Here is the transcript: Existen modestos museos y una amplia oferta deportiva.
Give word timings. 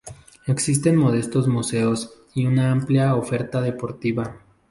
Existen 0.47 0.95
modestos 0.95 1.47
museos 1.47 2.11
y 2.33 2.47
una 2.47 2.71
amplia 2.71 3.13
oferta 3.15 3.61
deportiva. 3.61 4.35